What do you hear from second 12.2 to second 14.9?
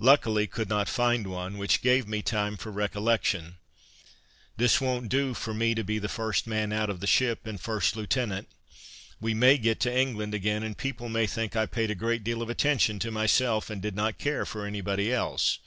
deal of attention to myself and did not care for any